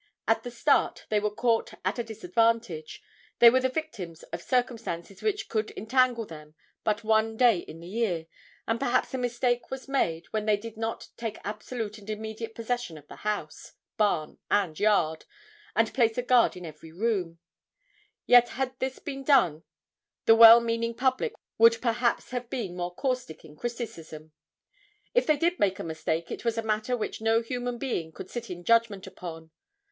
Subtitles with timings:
[0.27, 3.03] At the start they were caught at a disadvantage,
[3.37, 7.87] they were the victims of circumstances which could entangle them but one day in the
[7.87, 8.25] year,
[8.67, 12.97] and perhaps a mistake was made when they did not take absolute and immediate possession
[12.97, 15.25] of the house, barn and yard
[15.75, 17.37] and place a guard in every room.
[18.25, 19.63] Yet had this been done
[20.25, 24.31] the well meaning public would perhaps have been more caustic in criticism.
[25.13, 28.31] If they did make a mistake it was a matter which no human being could
[28.31, 29.51] sit in judgment upon.